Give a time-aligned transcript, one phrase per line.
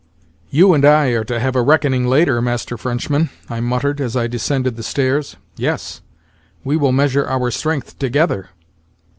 [0.49, 4.25] "You and I are to have a reckoning later, Master Frenchman," I muttered as I
[4.25, 5.35] descended the stairs.
[5.57, 6.01] "Yes,
[6.63, 8.49] we will measure our strength together."